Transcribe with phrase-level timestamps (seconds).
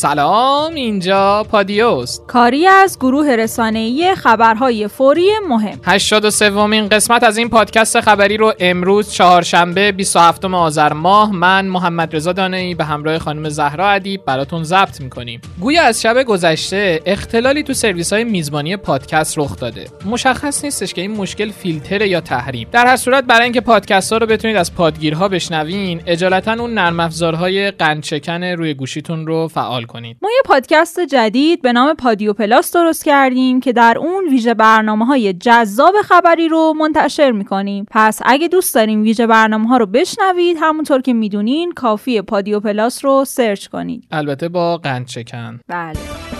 [0.00, 5.80] سلام اینجا پادیوست کاری از گروه رسانه‌ای خبرهای فوری مهم.
[5.84, 12.16] 83 ومین قسمت از این پادکست خبری رو امروز چهارشنبه 27 آذر ماه من محمد
[12.16, 15.40] رضا دانایی به همراه خانم زهرا ادیب براتون ضبط می‌کنیم.
[15.60, 19.84] گویا از شب گذشته اختلالی تو سرویس های میزبانی پادکست رخ داده.
[20.04, 24.18] مشخص نیستش که این مشکل فیلتر یا تحریم در هر صورت برای اینکه پادکست ها
[24.18, 30.16] رو بتونید از پادگیرها بشنوین اجالتا اون نرم افزارهای قندشکن روی گوشیتون رو فعال کنید.
[30.22, 35.06] ما یه پادکست جدید به نام پادیو پلاس درست کردیم که در اون ویژه برنامه
[35.06, 37.86] های جذاب خبری رو منتشر می‌کنیم.
[37.90, 43.04] پس اگه دوست داریم ویژه برنامه ها رو بشنوید همونطور که می‌دونین کافی پادیو پلاس
[43.04, 44.04] رو سرچ کنید.
[44.10, 46.39] البته با قندشکن بله.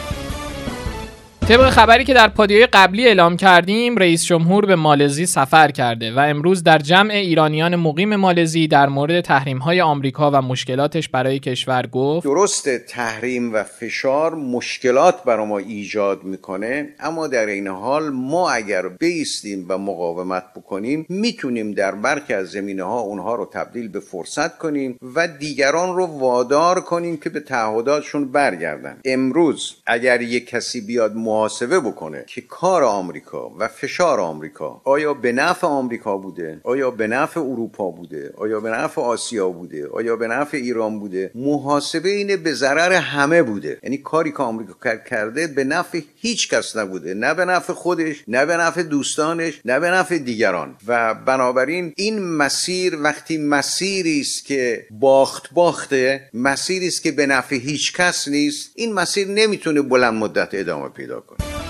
[1.50, 6.18] طبق خبری که در پادیوی قبلی اعلام کردیم رئیس جمهور به مالزی سفر کرده و
[6.18, 11.86] امروز در جمع ایرانیان مقیم مالزی در مورد تحریم های آمریکا و مشکلاتش برای کشور
[11.86, 12.24] گفت.
[12.24, 18.88] درست تحریم و فشار مشکلات برای ما ایجاد می‌کنه اما در این حال ما اگر
[18.88, 24.59] بیستیم و مقاومت بکنیم می‌تونیم در برخی از زمینه ها اونها رو تبدیل به فرصت
[24.59, 29.01] کنیم و دیگران رو وادار کنیم که به تعهداتشون برگردن.
[29.04, 35.33] امروز اگر یک کسی بیاد محاسبه بکنه که کار آمریکا و فشار آمریکا آیا به
[35.33, 40.27] نفع آمریکا بوده؟ آیا به نفع اروپا بوده؟ آیا به نفع آسیا بوده؟ آیا به
[40.27, 43.79] نفع ایران بوده؟ محاسبه اینه به ضرر همه بوده.
[43.82, 47.15] یعنی کاری که آمریکا کرده به نفع هیچ کس نبوده.
[47.15, 50.77] نه به نفع خودش نه به نفع دوستانش نه به نفع دیگران.
[50.87, 57.57] و بنابراین این مسیر وقتی مسیری است که باخت باخته مسیری است که به نفع
[57.57, 61.70] هیچ کس نیست این مسیر نمی‌تونه بلند مدت ادامه پیدا کنه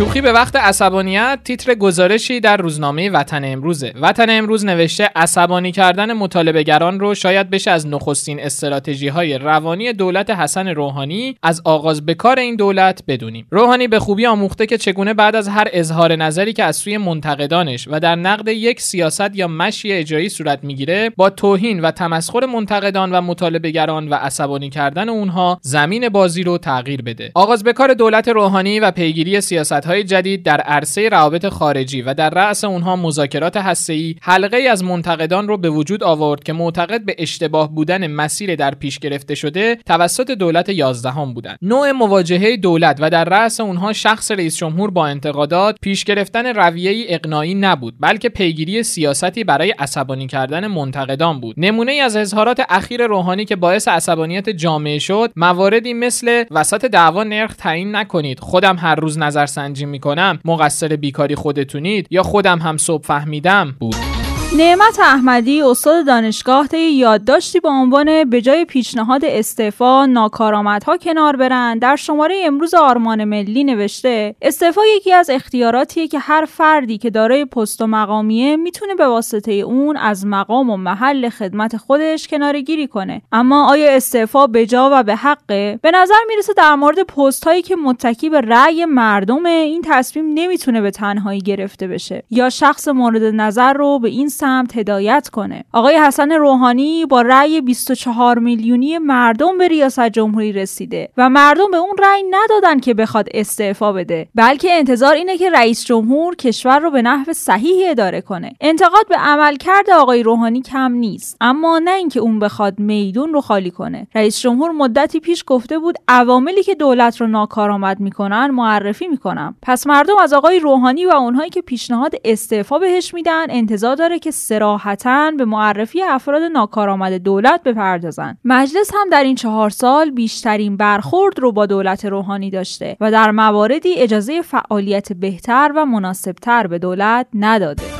[0.00, 3.92] شوخی به وقت عصبانیت تیتر گزارشی در روزنامه وطن امروزه.
[4.00, 10.30] وطن امروز نوشته عصبانی کردن مطالبهگران رو شاید بشه از نخستین استراتژی های روانی دولت
[10.30, 11.36] حسن روحانی.
[11.42, 13.46] از آغاز به کار این دولت بدونیم.
[13.50, 17.88] روحانی به خوبی آموخته که چگونه بعد از هر اظهار نظری که از سوی منتقدانش
[17.90, 23.12] و در نقد یک سیاست یا مشی اجرایی صورت می‌گیره با توهین و تمسخر منتقدان
[23.12, 27.30] و مطالبهگران و عصبانی کردن اونها زمین بازی رو تغییر بده.
[27.34, 32.14] آغاز به کار دولت روحانی و پیگیری سیاست های جدید در عرصه روابط خارجی و
[32.14, 37.04] در رأس اونها مذاکرات هسته‌ای حلقه ای از منتقدان رو به وجود آورد که معتقد
[37.04, 41.58] به اشتباه بودن مسیر در پیش گرفته شده توسط دولت یازدهم بودند.
[41.62, 47.06] نوع مواجهه دولت و در رأس اونها شخص رئیس جمهور با انتقادات پیش گرفتن رویه
[47.08, 51.54] اقناعی نبود بلکه پیگیری سیاستی برای عصبانی کردن منتقدان بود.
[51.58, 57.24] نمونه ای از اظهارات اخیر روحانی که باعث عصبانیت جامعه شد مواردی مثل وسط دعوا
[57.24, 63.04] نرخ تعیین نکنید خودم هر روز نظرسنجی می‌کنم مقصر بیکاری خودتونید یا خودم هم صبح
[63.04, 64.09] فهمیدم؟ بود.
[64.56, 71.82] نعمت احمدی استاد دانشگاه طی یادداشتی با عنوان به جای پیشنهاد استعفا ناکارآمدها کنار برند.
[71.82, 77.44] در شماره امروز آرمان ملی نوشته استعفا یکی از اختیاراتیه که هر فردی که دارای
[77.44, 83.22] پست و مقامیه می‌تونه به واسطه اون از مقام و محل خدمت خودش کنارگیری کنه.
[83.32, 87.62] اما آیا استعفا به جا و به حقه؟ به نظر می‌رسه در مورد پست هایی
[87.62, 92.22] که متکی به رأی مردم این تصمیم نمی‌تونه به تنهایی گرفته بشه.
[92.30, 95.64] یا شخص مورد نظر رو به این سمت هدایت کنه.
[95.72, 101.76] آقای حسن روحانی با رأی 24 میلیونی مردم به ریاست جمهوری رسیده و مردم به
[101.76, 106.90] اون رأی ندادن که بخواد استعفا بده بلکه انتظار اینه که رئیس جمهور کشور رو
[106.90, 108.52] به نحو صحیحی اداره کنه.
[108.60, 113.70] انتقاد به عملکرد آقای روحانی کم نیست اما نه اینکه اون بخواد میدون رو خالی
[113.70, 114.06] کنه.
[114.14, 119.56] رئیس جمهور مدتی پیش گفته بود عواملی که دولت رو ناکارآمد می‌کنن معرفی می‌کنم.
[119.62, 124.29] پس مردم از آقای روحانی و اونهایی که پیشنهاد استعفا بهش میدن انتظار داره که
[124.30, 128.38] سراحتا به معرفی افراد ناکارآمد دولت بپردازند.
[128.44, 133.30] مجلس هم در این چهار سال بیشترین برخورد رو با دولت روحانی داشته و در
[133.30, 137.99] مواردی اجازه فعالیت بهتر و مناسبتر به دولت نداده.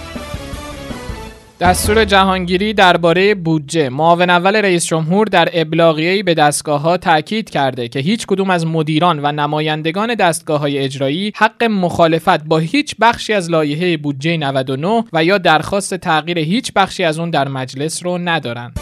[1.61, 7.89] دستور جهانگیری درباره بودجه معاون اول رئیس جمهور در ابلاغیه‌ای به دستگاه ها تاکید کرده
[7.89, 13.33] که هیچ کدوم از مدیران و نمایندگان دستگاه های اجرایی حق مخالفت با هیچ بخشی
[13.33, 18.19] از لایحه بودجه 99 و یا درخواست تغییر هیچ بخشی از اون در مجلس رو
[18.19, 18.81] ندارند.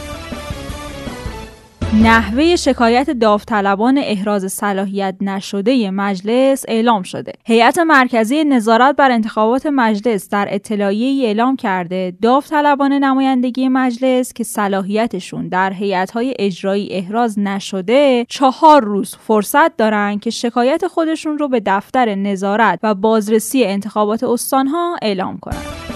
[1.94, 7.32] نحوه شکایت داوطلبان احراز صلاحیت نشده مجلس اعلام شده.
[7.46, 15.48] هیئت مرکزی نظارت بر انتخابات مجلس در اطلاعیه اعلام کرده داوطلبان نمایندگی مجلس که صلاحیتشون
[15.48, 22.14] در هیئت‌های اجرایی احراز نشده چهار روز فرصت دارن که شکایت خودشون رو به دفتر
[22.14, 25.87] نظارت و بازرسی انتخابات استانها اعلام کنند.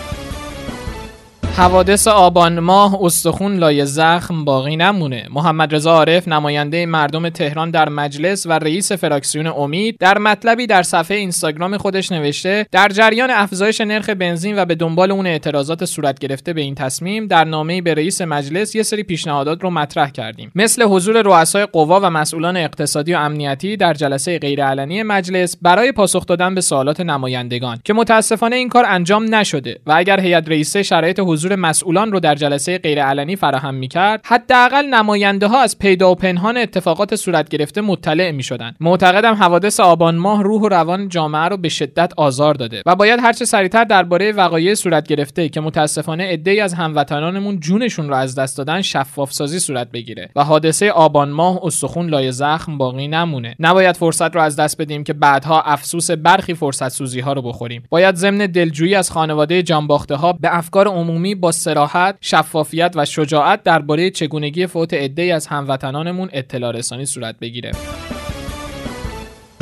[1.62, 5.26] حوادث آبان ماه استخون لای زخم باقی نمونه.
[5.31, 10.82] محمد رضا عارف نماینده مردم تهران در مجلس و رئیس فراکسیون امید در مطلبی در
[10.82, 16.19] صفحه اینستاگرام خودش نوشته در جریان افزایش نرخ بنزین و به دنبال اون اعتراضات صورت
[16.19, 20.53] گرفته به این تصمیم در نامه‌ای به رئیس مجلس یه سری پیشنهادات رو مطرح کردیم.
[20.55, 26.26] مثل حضور رؤسای قوا و مسئولان اقتصادی و امنیتی در جلسه غیرعلنی مجلس برای پاسخ
[26.26, 31.20] دادن به سوالات نمایندگان که متاسفانه این کار انجام نشده و اگر هیئت رئیسه شرایط
[31.20, 34.21] حضور مسئولان رو در جلسه غیرعلنی فراهم می‌کرد.
[34.25, 38.77] حداقل نماینده ها از پیدا و پنهان اتفاقات صورت گرفته مطلع می‌شدند.
[38.81, 43.21] معتقدم حوادث آبان ماه روح و روان جامعه رو به شدت آزار داده و باید
[43.21, 48.59] هرچه سریعتر درباره وقایع صورت گرفته که متاسفانه عده‌ای از هموطنانمون جونشون رو از دست
[48.59, 53.55] دادن شفاف سازی صورت بگیره و حادثه آبان ماه استخون لای زخم باقی نمونه.
[53.61, 57.83] نباید فرصت رو از دست بدیم که بعدها افسوس برخی فرصت سوزی ها رو بخوریم.
[57.91, 63.62] باید ضمن دلجویی از خانواده جانباخته ها به افکار عمومی با سراحت شفافیت و شجاعت
[63.62, 67.73] درباره چگونگی فوت عده‌ای از هموطنانمون اطلاع رسانی صورت بگیره.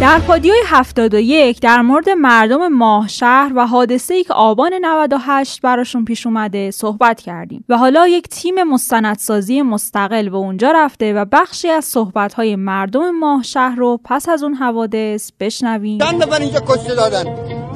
[0.00, 6.04] در پادیوی 71 در مورد مردم ماه شهر و حادثه ای که آبان 98 براشون
[6.04, 11.68] پیش اومده صحبت کردیم و حالا یک تیم مستندسازی مستقل به اونجا رفته و بخشی
[11.68, 15.98] از صحبت های مردم ماه شهر رو پس از اون حوادث بشنویم.
[15.98, 17.24] چند نفر اینجا کشته دادن.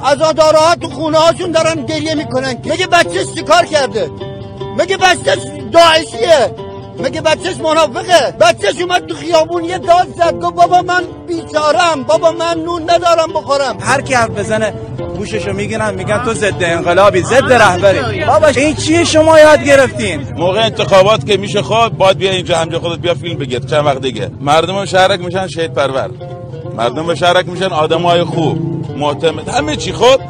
[0.05, 2.51] عزاداره ها تو خونه هاشون دارن گریه می‌کنن.
[2.65, 4.11] مگه بچه چیکار کرده؟
[4.79, 5.37] مگه بچه
[5.73, 6.55] داعشیه.
[6.99, 8.35] مگه بچهش منافقه.
[8.41, 10.35] بچهش اومد تو خیابون یه داد زد.
[10.35, 12.03] گفت بابا من بیچارم.
[12.09, 13.79] بابا من نون ندارم بخورم.
[13.81, 14.75] هر کی حرف بزنه
[15.19, 18.25] گوششو می‌گیرن میگن تو ضد انقلابی ضد رهبری.
[18.25, 22.81] بابا این چیه شما یاد گرفتین؟ موقع انتخابات که میشه خواب باید بیا اینجا همجا
[22.81, 23.59] خودت بیا فیلم بگیر.
[23.59, 24.31] چند وقت دیگه.
[24.41, 26.11] مردم شهرک میشن شهید پرور.
[26.77, 28.59] مردم شهرک میشن آدمای خوب
[28.99, 29.93] معتمد همه چی.
[29.93, 30.21] خود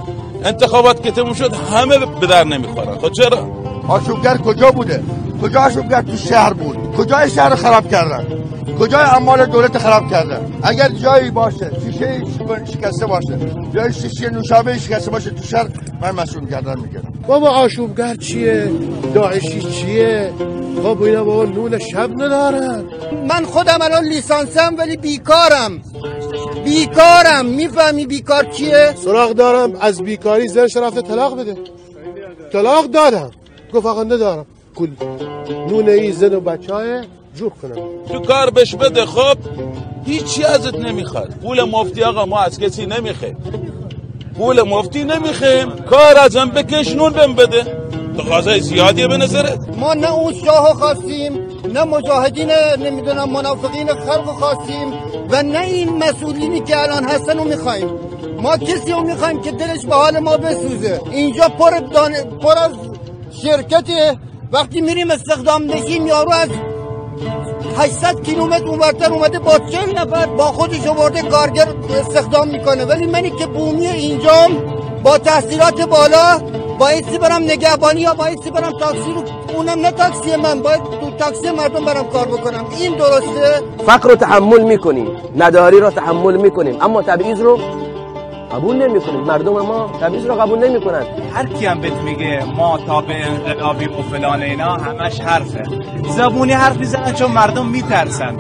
[0.45, 2.99] انتخابات که تموم شد همه به در نمی‌خورن.
[2.99, 3.49] خب چرا؟
[3.89, 5.03] آشوبگر کجا بوده؟
[5.43, 8.27] کجا آشوبگر تو شهر بود؟ کجای شهر خراب کردن؟
[8.81, 12.23] کجای اموال دولت خراب کردن؟ اگر جایی باشه شیشه
[12.73, 13.39] شکسته باشه
[13.75, 15.69] جای شیشه نوشابه شکسته باشه تو شهر
[16.01, 17.13] من مسئول کردن می‌گیرم.
[17.27, 18.71] بابا آشوبگر چیه؟
[19.15, 20.33] داعشی چیه؟
[20.83, 22.85] بابا اینا بابا نون شب ندارن.
[23.29, 25.83] من خودم الان لیسانسم ولی بیکارم.
[26.65, 31.57] بیکارم می‌فهمی بیکار کیه سراغ دارم از بیکاری زرش رفته طلاق بده.
[32.53, 33.31] طلاق دادم
[33.73, 34.89] گفت آقا ندارم کل
[35.69, 37.03] نون ای زن و بچه های
[37.37, 37.75] جور کنم.
[38.13, 39.37] تو کار بش بده خب؟
[40.07, 41.31] هیچی ازت نمی‌خواد.
[41.43, 43.37] پول مفتی آقا ما از کسی نمی‌خوایم.
[44.39, 45.71] پول مفتی نمی‌خوایم.
[45.71, 47.65] کار ازم بکش نون بهم بده.
[48.19, 49.59] تقاضای زیادیه به نظرت.
[49.79, 51.44] ما نه اون شاه خواستیم
[51.75, 54.93] نه مجاهدین نمی‌دونم منافقین خلق خواستیم
[55.31, 57.91] و نه این مسئولینی که الان هستن رو می‌خوایم.
[58.43, 61.01] ما کسی رو می‌خوایم که دلش به حال ما بسوزه.
[61.11, 61.81] اینجا پر.
[62.43, 62.73] پر از
[63.43, 63.85] شرکت
[64.53, 66.49] وقتی میریم استخدام نشیم یارو از
[67.79, 71.69] 800 کیلومتر اونورتر اومده با 40 نفر با خودش آورده کارگر
[72.01, 72.85] استخدام می‌کنه.
[72.85, 74.51] ولی منی که بومی اینجام
[75.03, 76.41] با تحصیلات بالا
[76.79, 79.23] بایستی برم نگهبانی یا بایستی برم تاکسی رو
[79.57, 82.65] اونم نه تاکسی من باید تو تاکسی مردم برم کار بکنم.
[82.79, 86.83] این درسته؟ فقر رو تحمل می‌کنیم نداری رو تحمل می‌کنیم.
[86.83, 87.59] اما تبعیض رو
[88.53, 89.21] قبول نمی‌کنیم.
[89.21, 91.03] مردم ما تبعیض رو قبول نمی‌کنن.
[91.35, 95.65] هر کی هم بهت میگه ما تابع انقلابی و فلان اینا همش حرفه.
[96.09, 98.37] زبونی حرف می‌زنن چون مردم میترسن.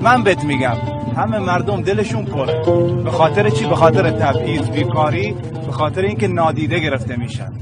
[0.00, 0.76] من بهت میگم
[1.16, 2.62] همه مردم دلشون پره.
[3.04, 5.34] به خاطر چی؟ به خاطر تبعیض بیکاری
[5.66, 7.52] به خاطر اینکه نادیده گرفته میشن.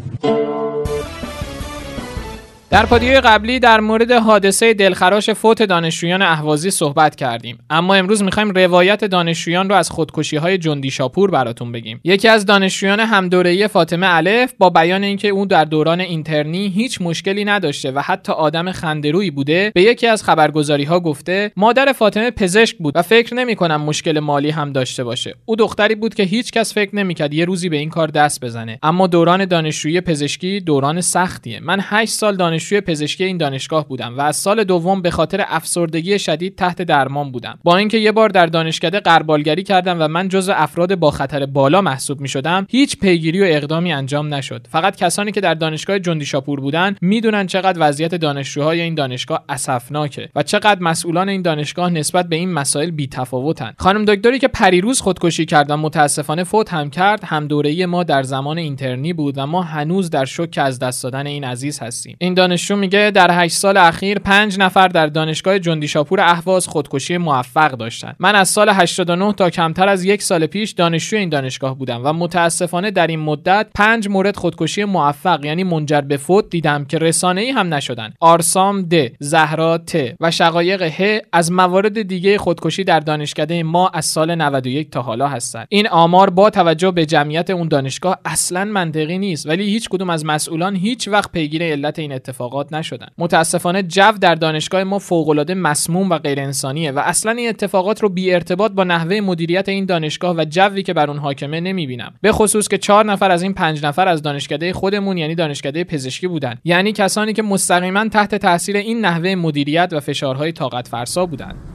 [2.75, 7.59] در پادیوی قبلی در مورد حادثه دلخراش فوت دانشجویان اهوازی صحبت کردیم.
[7.71, 12.01] اما امروز می‌خوایم روایت دانشجویان رو از خودکشی های جندی شاپور براتون بگیم.
[12.05, 17.45] یکی از دانشجویان همدوره‌ای فاطمه الف با بیان اینکه اون در دوران اینترنی هیچ مشکلی
[17.45, 22.77] نداشته و حتی آدم خندرویی بوده به یکی از خبرگزاری ها گفته مادر فاطمه پزشک
[22.77, 25.35] بود و فکر نمی کنم مشکل مالی هم داشته باشه.
[25.45, 28.79] او دختری بود که هیچ کس فکر نمی‌کرد یه روزی به این کار دست بزنه.
[28.83, 31.61] اما دوران دانشجویی پزشکی دوران سختیه.
[31.61, 36.19] من 8 سال دانشجوی پزشکی این دانشگاه بودم و از سال دوم به خاطر افسردگی
[36.19, 37.59] شدید تحت درمان بودم.
[37.65, 41.81] با اینکه یه بار در دانشکده قربالگری کردم و من جزو افراد با خطر بالا
[41.81, 44.67] محسوب می شدم هیچ پیگیری و اقدامی انجام نشد.
[44.71, 50.29] فقط کسانی که در دانشگاه جندی شاپور بودن می‌دونن چقدر وضعیت دانشجوهای این دانشگاه اسفناکه
[50.35, 55.01] و چقدر مسئولان این دانشگاه نسبت به این مسائل بی تفاوتن خانم دکتری که پریروز
[55.01, 59.47] خودکشی کرد و متاسفانه فوت هم کرد هم دوره ما در زمان اینترنی بود و
[59.47, 62.17] ما هنوز در شوک از دست دادن این عزیز هستیم.
[62.21, 67.71] این دانشجو میگه در 8 سال اخیر 5 نفر در دانشگاه جندیشاپور اهواز خودکشی موفق
[67.71, 72.01] داشتن من از سال 89 تا کمتر از یک سال پیش دانشجو این دانشگاه بودم
[72.05, 76.99] و متاسفانه در این مدت 5 مورد خودکشی موفق یعنی منجر به فوت دیدم که
[76.99, 78.13] رسانه ای هم نشدن.
[78.21, 84.05] آرسام د زهرا ت و شقایق ه از موارد دیگه خودکشی در دانشکده ما از
[84.05, 85.67] سال 91 تا حالا هستند.
[85.69, 90.25] این آمار با توجه به جمعیت اون دانشگاه اصلا منطقی نیست ولی هیچ کدوم از
[90.25, 93.07] مسئولان هیچ وقت پیگیر علت این اتفاقات نشدن.
[93.19, 98.03] متاسفانه جو در دانشگاه ما فوق العاده مسموم و غیر انسانیه و اصلا این اتفاقات
[98.03, 102.15] رو بی ارتباط با نحوه مدیریت این دانشگاه و جوی که بر اون حاکمه نمی‌بینم.
[102.21, 106.27] به خصوص که چهار نفر از این پنج نفر از دانشکده خودمون یعنی دانشکده پزشکی
[106.27, 106.59] بودن.
[106.65, 111.74] یعنی کسانی که مستقیما تحت تاثیر این نحوه مدیریت و فشارهای طاقت فرسا بودند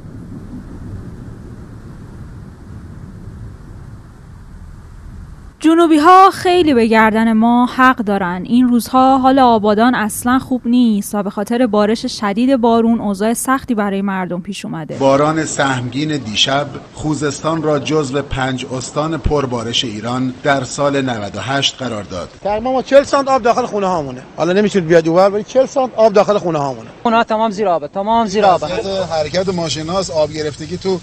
[5.61, 8.41] جنوبی ها خیلی به گردن ما حق دارن.
[8.45, 13.75] این روزها حال آبادان اصلا خوب نیست و به خاطر بارش شدید بارون اوضاع سختی
[13.75, 14.95] برای مردم پیش اومده.
[14.95, 22.29] باران سهمگین دیشب خوزستان را جزو پنج استان پربارش ایران در سال 98 قرار داد.
[22.43, 24.21] تقریبا ما 40 سانت آب داخل خونه هامونه.
[24.37, 26.89] حالا نمی‌تونید بیاد اونور ولی 40 سانت آب داخل خونه هامونه.
[27.03, 28.67] خونه تمام زیر آبه تمام زیر آبه.
[29.11, 30.99] حرکت ماشیناست آب گرفتگی تو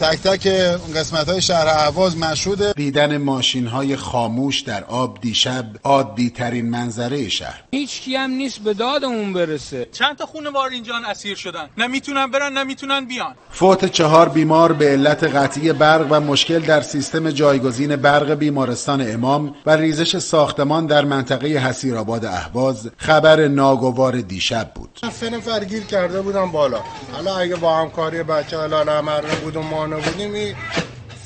[0.00, 0.48] تک تک
[0.96, 7.28] قسمت های شهر اهواز مشهوده دیدن ماشین های خاموش در آب دیشب عادی ترین منظره
[7.28, 7.62] شهر.
[7.70, 9.88] هیچ کی هم نیست به دادمون برسه.
[9.92, 11.68] چند تا خونوار اینجا اسیر شدن.
[11.78, 13.34] نمی‌تونن برن نمی‌تونن بیان.
[13.50, 19.54] فوت چهار بیمار به علت قطعی برق و مشکل در سیستم جایگزین برق بیمارستان امام
[19.66, 24.98] و ریزش ساختمان در منطقه حسیرآباد اهواز خبر ناگوار دیشب بود.
[25.12, 26.80] سه نفر گیر کرده بودم بالا.
[27.12, 30.56] حالا اگه با همکاری بچه حالا نمره بود و ما نبودیم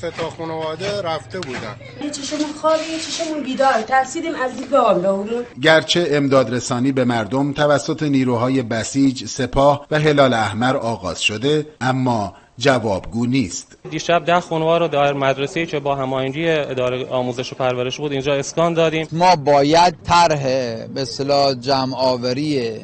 [0.01, 1.77] سه تا خانواده رفته بودن.
[2.05, 3.83] یه چشمون خوابه یه چشمون بیدار.
[3.83, 10.35] ترسیدیم از دید به گرچه امداد رسانی به مردم توسط نیروهای بسیج سپاه و هلال
[10.35, 13.77] احمر آغاز شده اما جوابگو نیست.
[13.91, 18.35] دیشب ده خانوار رو در مدرسه که با هماهنگی اداره آموزش و پرورش بود اینجا
[18.35, 19.09] اسکان دادیم.
[19.13, 20.43] ما باید طرح
[20.87, 22.81] به اصطلاح جمع آوری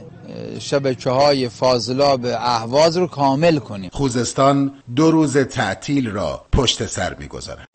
[0.60, 3.90] شبکه های فاضلاب اهواز رو کامل کنیم.
[3.92, 7.66] خوزستان دو روز تعطیل را پشت سر می‌گذارد.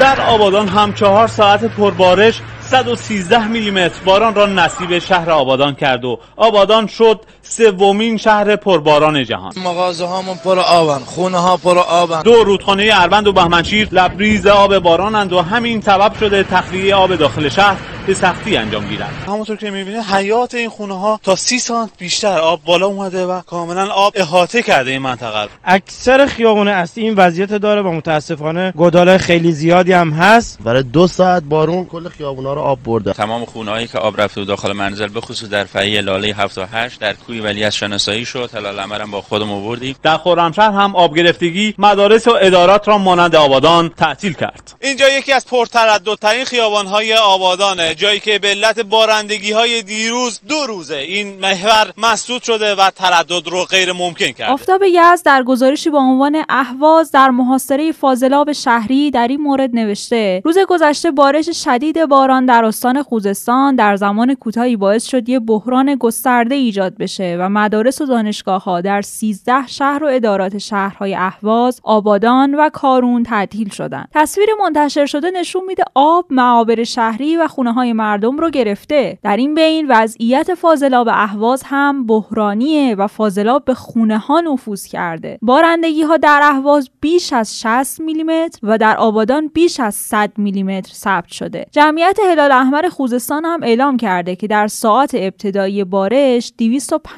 [0.00, 2.40] در آبادان هم چهار ساعت پربارش
[2.70, 9.52] 113 میلیمتر باران را نصیب شهر آبادان کرد و آبادان شد سومین شهر پرباران جهان.
[9.56, 12.22] مغازه هامون پر آبن خونه ها پر آبن.
[12.22, 17.48] دو رودخانه اروند و بهمنشیر لبریز آب بارانند و همین سبب شده تخلیه آب داخل
[17.48, 17.76] شهر
[18.06, 19.12] به سختی انجام گیرد.
[19.26, 23.40] همونطور که می‌بینید حیات این خونه ها تا سی سانت بیشتر آب بالا اومده و
[23.40, 25.48] کاملا آب احاطه کرده این منطقه رو.
[25.64, 30.58] اکثر خیابون اصلی این وضعیت داره و متاسفانه گدال خیلی زیادی هم هست.
[30.64, 33.12] برای دو ساعت بارون کل خیابونا رو آب برده.
[33.12, 37.00] تمام خونه‌هایی که آب رفته داخل منزل به خصوص در فعی لاله 7 و 8
[37.00, 38.50] در کوی ولی از شناسایی شد.
[38.54, 39.96] هلال هم با خودم آوردیم.
[40.02, 44.74] در خرمشهر هم آب گرفتگی مدارس و ادارات را مانند آبادان تعطیل کرد.
[44.80, 50.96] اینجا یکی از پرترددترین خیابان‌های آبادانه جایی که به علت بارندگی های دیروز دو روزه
[50.96, 54.52] این محور مسدود شده و تردد رو غیر ممکن کرده.
[54.52, 60.42] آفتاب یزد در گزارشی با عنوان اهواز در محاصره فاضلاب شهری در این مورد نوشته
[60.44, 65.94] روز گذشته بارش شدید باران در استان خوزستان در زمان کوتاهی باعث شد یه بحران
[65.94, 67.27] گسترده ایجاد بشه.
[67.36, 73.22] و مدارس و دانشگاه ها در 13 شهر و ادارات شهرهای اهواز، آبادان و کارون
[73.22, 74.08] تعطیل شدند.
[74.14, 79.18] تصویر منتشر شده نشون میده آب معابر شهری و خونه های مردم رو گرفته.
[79.22, 85.38] در این بین وضعیت فاضلاب اهواز هم بحرانیه و فاضلاب به خونه ها نفوذ کرده.
[85.42, 90.92] بارندگی ها در اهواز بیش از 60 میلیمتر و در آبادان بیش از 100 میلیمتر
[90.92, 91.66] ثبت شده.
[91.72, 97.17] جمعیت هلال احمر خوزستان هم اعلام کرده که در ساعات ابتدایی بارش 250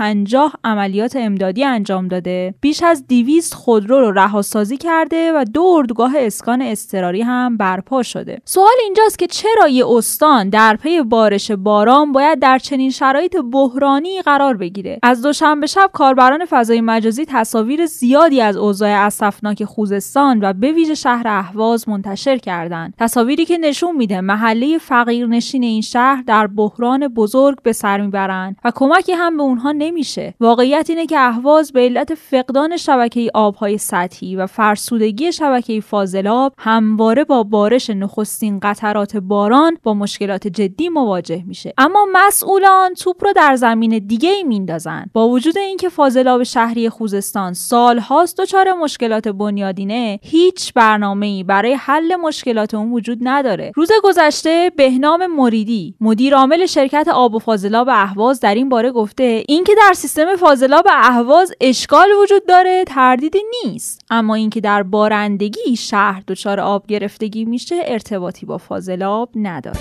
[0.65, 2.55] عملیات امدادی انجام داده.
[2.61, 8.43] بیش از 200 خودرو رو رهاسازی کرده و دو اردوگاه اسکان اضطراری هم برپا شده.
[8.45, 14.23] سوال اینجاست که چرا یه استان در پی بارش باران باید در چنین شرایط بحرانی
[14.23, 20.53] قرار بگیره؟ از دوشنبه شب کاربران فضای مجازی تصاویر زیادی از اوضاع اسفناک خوزستان و
[20.53, 22.95] به ویژه شهر اهواز منتشر کردند.
[22.99, 28.73] تصاویری که نشون میده محله فقیرنشین این شهر در بحران بزرگ به سر می‌برند و
[28.75, 30.35] کمکی هم به اونها نمیشه.
[30.41, 37.25] واقعیت اینه که اهواز به علت فقدان شبکه آبهای سطحی و فرسودگی شبکه فاضلاب همواره
[37.25, 41.73] با بارش نخستین قطرات باران با مشکلات جدی مواجه میشه.
[41.79, 45.11] اما مسئولان توپ رو در زمین دیگه ای میندازن.
[45.13, 52.75] با وجود اینکه فاضلاب شهری خوزستان سالهاست دچار مشکلات بنیادینه هیچ برنامه‌ای برای حل مشکلات
[52.75, 53.73] اون وجود نداره.
[53.75, 59.45] روز گذشته بهنام مریدی مدیر عامل شرکت آب و فاضلاب اهواز در این باره گفته
[59.49, 64.05] اینکه در سیستم فاضلاب اهواز اشکال وجود داره تردیدی نیست.
[64.11, 69.81] اما اینکه در بارندگی شهر دچار آب گرفتگی میشه ارتباطی با فاضلاب نداره.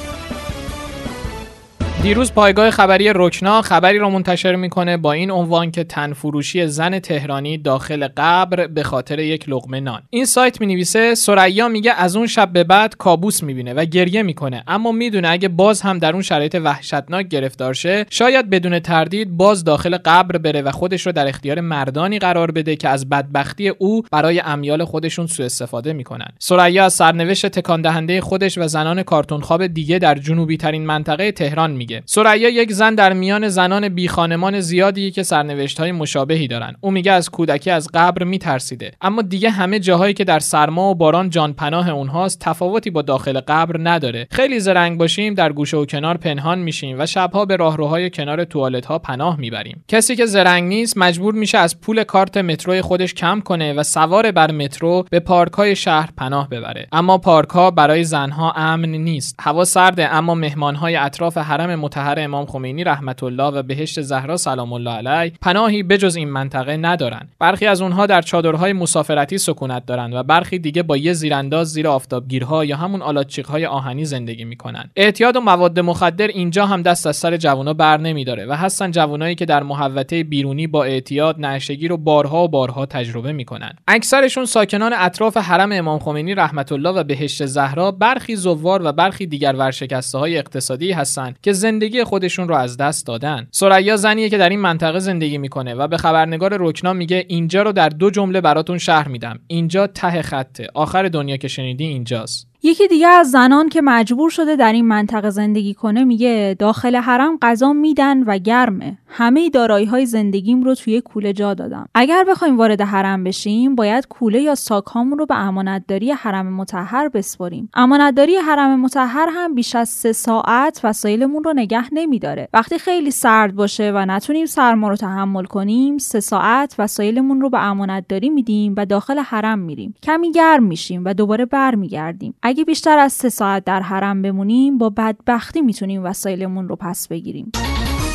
[2.04, 7.58] دیروز پایگاه خبری رکنا خبری را منتشر می‌کنه با این عنوان که تنفروشی زن تهرانی
[7.58, 10.02] داخل قبر به خاطر یک لقمه نان.
[10.10, 14.24] این سایت می نویسه سریا میگه از اون شب به بعد کابوس می‌بینه و گریه
[14.24, 19.38] می‌کنه اما می‌دونه اگه باز هم در اون شرایط وحشتناک گرفتار شه شاید بدون تردید
[19.38, 23.70] باز داخل قبر بره و خودش رو در اختیار مردانی قرار بده که از بدبختی
[23.70, 26.28] او برای امیال خودشون سوء استفاده می‌کنن.
[26.40, 31.32] سریا از سرنوشت تکان دهنده خودش و زنان کارتون خواب دیگه در جنوبی ترین منطقه
[31.32, 31.89] تهران میگه.
[31.90, 32.04] میگه.
[32.06, 36.76] سریا یک زن در میان زنان بی خانمان زیادی که سرنوشت های مشابهی دارن.
[36.82, 38.92] او میگه از کودکی از قبر میترسیده.
[39.02, 43.40] اما دیگه همه جاهایی که در سرما و باران جان پناه اونهاست تفاوتی با داخل
[43.40, 44.28] قبر نداره.
[44.32, 48.86] خیلی زرنگ باشیم در گوشه و کنار پنهان میشیم و شبها به راهروهای کنار توالت
[48.86, 49.84] ها پناه می‌بریم.
[49.88, 54.32] کسی که زرنگ نیست مجبور میشه از پول کارت مترو خودش کم کنه و سوار
[54.32, 56.88] بر مترو به پارک های شهر پناه ببره.
[56.92, 59.36] اما پارک ها برای زنها امن نیست.
[59.40, 64.38] هوا سرده اما مهمان های اطراف حرم متحر امام خمینی رحمت الله و بهشت زهرا
[64.38, 67.32] سلام الله علیه پناهی بجز این منطقه ندارند.
[67.40, 71.88] برخی از اونها در چادرهای مسافرتی سکونت دارند و برخی دیگه با یه زیرانداز زیر
[71.88, 77.16] آفتابگیرها یا همون آلاچیقهای آهنی زندگی می‌کنن اعتیاد و مواد مخدر اینجا هم دست از
[77.16, 81.98] سر جوونا بر نمیداره و هستن جوانایی که در محوطه بیرونی با اعتیاد نشگی رو
[81.98, 87.46] بارها و بارها تجربه می‌کنن اکثرشون ساکنان اطراف حرم امام خمینی رحمت الله و بهشت
[87.46, 92.78] زهرا برخی زوار و برخی دیگر ورشکسته های اقتصادی هستند که زندگی خودشون رو از
[92.78, 93.48] دست دادن.
[93.52, 97.72] سریا زنیه که در این منطقه زندگی می‌کنه و به خبرنگار رکنا میگه اینجا رو
[97.72, 99.40] در دو جمله براتون شهر میدم.
[99.48, 100.68] اینجا ته خطه.
[100.74, 102.49] آخر دنیا که شنیدی اینجاست.
[102.64, 107.38] یکی دیگه از زنان که مجبور شده در این منطقه زندگی کنه میگه داخل حرم
[107.42, 108.98] غذا میدن و گرمه.
[109.08, 111.90] همه دارایی های زندگیم رو توی کوله جا دادم.
[111.96, 117.10] اگر بخوایم وارد حرم بشیم باید کوله یا ساک هامون رو به امانتداری حرم متحر
[117.10, 117.70] بسپریم.
[117.74, 122.50] امانتداری حرم متحر هم بیش از سه ساعت وسایلمون رو نگه نمیداره.
[122.54, 127.64] وقتی خیلی سرد باشه و نتونیم سرما رو تحمل کنیم سه ساعت وسایلمون رو به
[127.64, 129.96] امانتداری میدیم و داخل حرم میریم.
[130.04, 132.34] کمی گرم میشیم و دوباره برمیگردیم.
[132.50, 137.52] اگه بیشتر از سه ساعت در حرم بمونیم با بدبختی می‌تونیم وسایلمون رو پس بگیریم.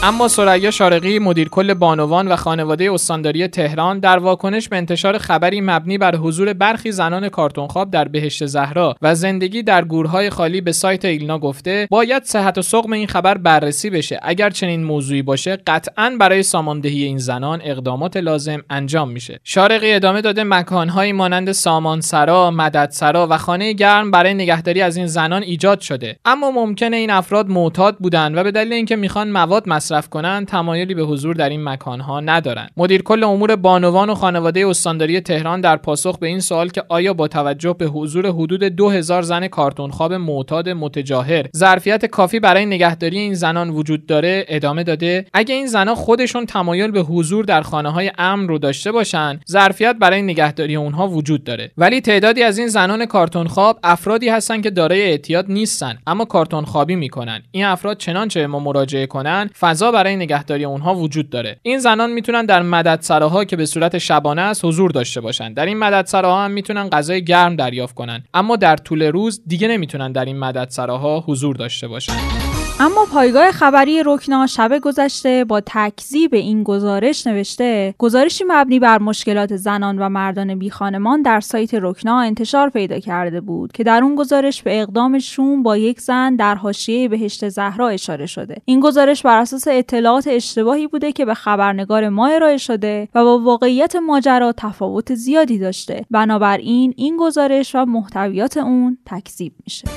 [0.06, 5.60] اما سریا شارقی مدیر کل بانوان و خانواده استانداری تهران در واکنش به انتشار خبری
[5.60, 10.72] مبنی بر حضور برخی زنان کارتونخواب در بهشت زهرا و زندگی در گورهای خالی به
[10.72, 14.18] سایت ایلنا گفته باید صحت و سقم این خبر بررسی بشه.
[14.22, 19.40] اگر چنین موضوعی باشه قطعا برای ساماندهی این زنان اقدامات لازم انجام میشه.
[19.44, 25.42] شارقی ادامه داده مکانهایی مانند سامانسرا مددسرا و خانه گرم برای نگهداری از این زنان
[25.42, 26.16] ایجاد شده.
[26.24, 30.94] اما ممکنه این افراد معتاد بودن و به دلیل اینکه می‌خوان مواد مصرف کنند تمایلی
[30.94, 35.76] به حضور در این مکانها ندارند مدیر کل امور بانوان و خانواده استانداری تهران در
[35.76, 40.12] پاسخ به این سوال که آیا با توجه به حضور حدود 2000 زن کارتون خواب
[40.12, 45.94] معتاد متجاهر ظرفیت کافی برای نگهداری این زنان وجود داره ادامه داده؟ اگه این زنان
[45.94, 51.08] خودشون تمایل به حضور در خانه های امن رو داشته باشن ظرفیت برای نگهداری اونها
[51.08, 51.70] وجود داره.
[51.78, 56.64] ولی تعدادی از این زنان کارتون خواب افرادی هستن که دارای اعتیاد نیستن اما کارتون
[56.64, 57.42] خوابی می‌کنن.
[57.50, 61.56] این افراد چنانچه ما مراجعه کنن فضا برای نگهداری اونها وجود داره.
[61.62, 65.52] این زنان می‌تونن در مددسراها که به صورت شبانه است حضور داشته باشن.
[65.52, 68.24] در این مددسراها هم می‌تونن غذای گرم دریافت کنن.
[68.34, 72.53] اما در طول روز دیگه نمی‌تونن در این مددسراها حضور داشته باشن.
[72.80, 79.56] اما پایگاه خبری رکنا شب گذشته با تکذیب این گزارش نوشته گزارشی مبنی بر مشکلات
[79.56, 84.14] زنان و مردان بی خانمان در سایت رکنا انتشار پیدا کرده بود که در اون
[84.14, 88.56] گزارش به اقدام شوم با یک زن در حاشیه بهشت زهرا اشاره شده.
[88.64, 93.38] این گزارش بر اساس اطلاعات اشتباهی بوده که به خبرنگار ما ارائه شده و با
[93.38, 96.04] واقعیت ماجرا تفاوت زیادی داشته.
[96.10, 99.88] بنابراین این گزارش و محتویات اون تکذیب میشه.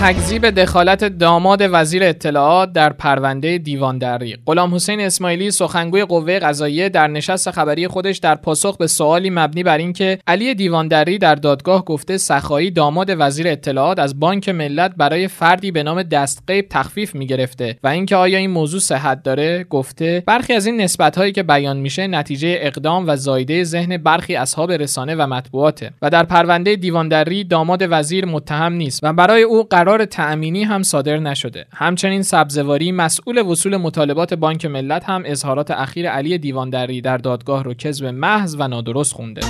[0.00, 4.36] تکذیب دخالت داماد وزیر اطلاعات در پرونده دیواندری.
[4.46, 9.62] غلام حسین اسماعیلی سخنگوی قوه قضاییه در نشست خبری خودش در پاسخ به سوالی مبنی
[9.62, 15.28] بر اینکه علی دیواندری در دادگاه گفته سخایی داماد وزیر اطلاعات از بانک ملت برای
[15.28, 20.52] فردی به نام دستقیب تخفیف می‌گرفته و اینکه آیا این موضوع صحت داره گفته برخی
[20.52, 25.26] از این نسبت که بیان میشه نتیجه اقدام و زایده ذهن برخی اصحاب رسانه و
[25.26, 25.90] مطبوعاته.
[26.02, 31.18] و در پرونده دیواندری داماد وزیر متهم نیست و برای او قرار تأمینی هم صادر
[31.18, 31.66] نشده.
[31.72, 37.74] همچنین سبزواری مسئول وصول مطالبات بانک ملت هم اظهارات اخیر علی دیواندری در دادگاه رو
[37.74, 39.40] کذب محض و نادرست خونده.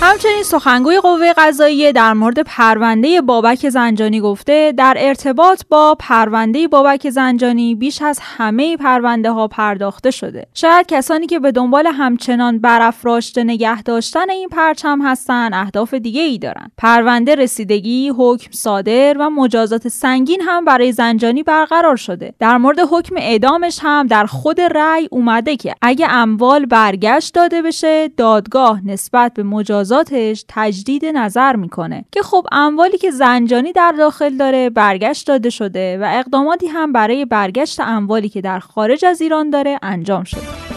[0.00, 7.10] همچنین سخنگوی قوه قضاییه در مورد پرونده بابک زنجانی گفته در ارتباط با پرونده بابک
[7.10, 10.46] زنجانی بیش از همه پرونده ها پرداخته شده.
[10.54, 16.38] شاید کسانی که به دنبال همچنان برافراشته نگه داشتن این پرچم هستند اهداف دیگه ای
[16.38, 16.70] دارن.
[16.78, 22.34] پرونده رسیدگی حکم صادر و مجازات سنگین هم برای زنجانی برقرار شده.
[22.38, 28.08] در مورد حکم اعدامش هم در خود رأی اومده که اگه اموال برگشت داده بشه
[28.08, 29.93] دادگاه نسبت به مجازات
[30.48, 36.10] تجدید نظر می‌کنه که خب اموالی که زنجانی در داخل داره برگشت داده شده و
[36.12, 40.73] اقداماتی هم برای برگشت اموالی که در خارج از ایران داره انجام شده.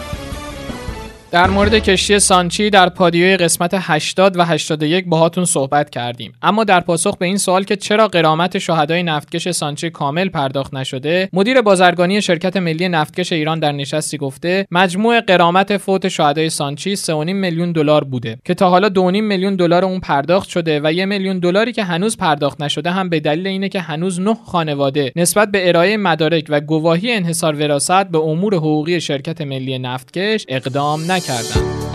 [1.30, 6.32] در مورد کشتی سانچی در پادیوی قسمت 80 و 81 باهاتون صحبت کردیم.
[6.42, 11.28] اما در پاسخ به این سوال که چرا قرامت شهدای نفتکش سانچی کامل پرداخت نشده
[11.32, 17.10] مدیر بازرگانی شرکت ملی نفتکش ایران در نشستی گفته مجموع قرامت فوت شهدای سانچی 3.5
[17.12, 21.38] میلیون دلار بوده که تا حالا 2.5 میلیون دلار اون پرداخت شده و 1 میلیون
[21.38, 25.68] دلاری که هنوز پرداخت نشده هم به دلیل اینه که هنوز نه خانواده نسبت به
[25.68, 31.88] ارائه مدارک و گواهی انحصار وراثت به امور حقوقی شرکت ملی نفتکش اقدام نکردن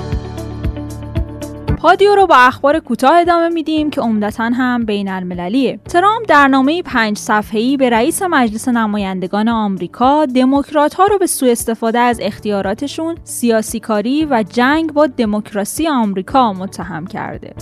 [1.78, 5.80] پادیو رو با اخبار کوتاه ادامه میدیم که عمدتا هم بین المللیه.
[5.90, 11.52] ترامپ در نامه پنج صفحه‌ای به رئیس مجلس نمایندگان آمریکا دموکرات ها رو به سوء
[11.52, 17.54] استفاده از اختیاراتشون سیاسی کاری و جنگ با دموکراسی آمریکا متهم کرده.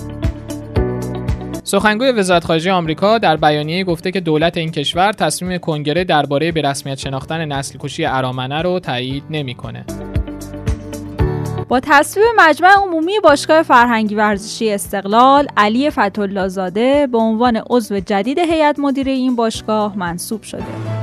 [1.64, 6.62] سخنگوی وزارت خارجه آمریکا در بیانیه گفته که دولت این کشور تصمیم کنگره درباره به
[6.62, 9.86] رسمیت شناختن نسل کشی ارامنه رو تایید نمی‌کنه.
[11.72, 18.80] با تصویب مجمع عمومی باشگاه فرهنگی ورزشی استقلال علی فتح‌الله‌زاده به عنوان عضو جدید هیئت
[18.80, 21.01] مدیره این باشگاه منصوب شده.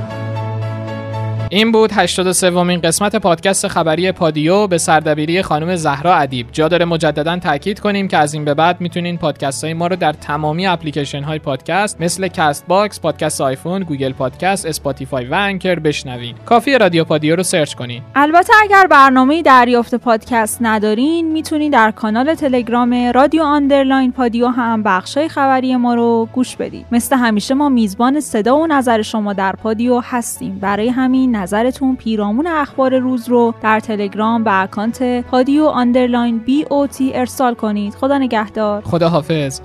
[1.51, 6.85] این بود 83 ومین قسمت پادکست خبری پادیو به سردبیری خانم زهرا ادیب جا داره
[6.85, 10.67] مجددا تاکید کنیم که از این به بعد می‌تونین پادکست های ما رو در تمامی
[10.67, 16.35] اپلیکیشن های پادکست مثل Castbox، پادکست آیفون، Google Podcast، Spotify و Anchor بشنوین.
[16.45, 18.01] کافی رادیو پادیو رو سرچ کنین.
[18.15, 25.29] البته اگر برنامه دریافت پادکست ندارین می‌تونین در کانال تلگرام رادیو underline پادیو هم بخشای
[25.29, 26.85] خبری ما رو گوش بدید.
[26.91, 30.59] مثل همیشه ما میزبان صدا و نظر شما در پادیو هستیم.
[30.59, 36.87] برای همین نظرتون پیرامون اخبار روز رو در تلگرام به اکانت پادیو underline B O
[36.87, 37.95] T ارسال کنید.
[37.95, 38.81] خدا نگهدار.
[38.81, 39.61] خدا حافظ